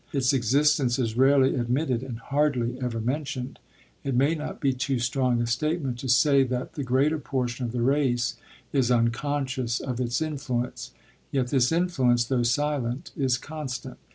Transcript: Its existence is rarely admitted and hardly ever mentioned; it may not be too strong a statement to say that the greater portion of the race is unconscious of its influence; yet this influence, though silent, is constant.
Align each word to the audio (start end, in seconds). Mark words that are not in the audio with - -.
Its 0.11 0.33
existence 0.33 0.97
is 0.97 1.15
rarely 1.15 1.53
admitted 1.53 2.01
and 2.01 2.17
hardly 2.17 2.75
ever 2.81 2.99
mentioned; 2.99 3.59
it 4.03 4.15
may 4.15 4.33
not 4.33 4.59
be 4.59 4.73
too 4.73 4.97
strong 4.97 5.39
a 5.39 5.45
statement 5.45 5.99
to 5.99 6.09
say 6.09 6.41
that 6.41 6.73
the 6.73 6.83
greater 6.83 7.19
portion 7.19 7.67
of 7.67 7.71
the 7.71 7.83
race 7.83 8.35
is 8.73 8.89
unconscious 8.89 9.79
of 9.79 9.99
its 9.99 10.19
influence; 10.19 10.89
yet 11.31 11.49
this 11.49 11.71
influence, 11.71 12.23
though 12.25 12.41
silent, 12.41 13.11
is 13.15 13.37
constant. 13.37 13.99